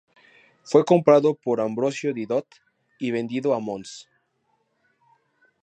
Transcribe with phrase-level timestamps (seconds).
[0.63, 2.47] Fue comprado por Ambrosio Didot
[2.97, 4.09] y vendido a Mons.